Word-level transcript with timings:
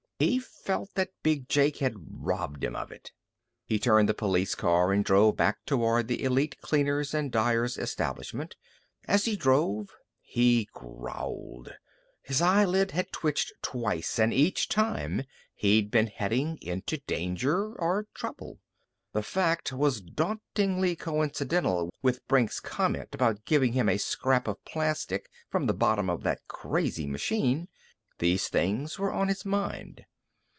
He 0.23 0.37
felt 0.37 0.93
that 0.93 1.09
Big 1.23 1.49
Jake 1.49 1.77
had 1.77 1.95
robbed 1.97 2.63
him 2.63 2.75
of 2.75 2.91
it. 2.91 3.11
He 3.65 3.79
turned 3.79 4.07
the 4.07 4.13
police 4.13 4.53
car 4.53 4.93
and 4.93 5.03
drove 5.03 5.35
back 5.35 5.65
toward 5.65 6.07
the 6.07 6.21
Elite 6.23 6.59
Cleaners 6.61 7.15
and 7.15 7.31
Dyers 7.31 7.75
establishment. 7.75 8.55
As 9.07 9.25
he 9.25 9.35
drove, 9.35 9.89
he 10.21 10.69
growled. 10.75 11.73
His 12.21 12.39
eyelid 12.39 12.91
had 12.91 13.11
twitched 13.11 13.51
twice, 13.63 14.19
and 14.19 14.31
each 14.31 14.69
time 14.69 15.23
he'd 15.55 15.89
been 15.89 16.05
heading 16.05 16.59
into 16.61 16.99
danger 17.07 17.73
or 17.79 18.05
trouble. 18.13 18.59
The 19.13 19.23
fact 19.23 19.73
was 19.73 20.01
dauntingly 20.01 20.95
coincidental 20.97 21.91
with 22.03 22.27
Brink's 22.27 22.59
comment 22.59 23.15
after 23.19 23.41
giving 23.45 23.73
him 23.73 23.89
a 23.89 23.97
scrap 23.97 24.47
of 24.47 24.63
plastic 24.65 25.31
from 25.49 25.65
the 25.65 25.73
bottom 25.73 26.11
of 26.11 26.21
that 26.21 26.47
crazy 26.47 27.07
machine. 27.07 27.67
These 28.19 28.49
things 28.49 28.99
were 28.99 29.11
on 29.11 29.27
his 29.27 29.45
mind. 29.45 30.05